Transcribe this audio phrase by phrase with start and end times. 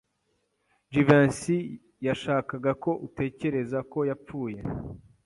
[0.91, 1.57] Jivency
[2.07, 4.59] yashakaga ko utekereza ko yapfuye.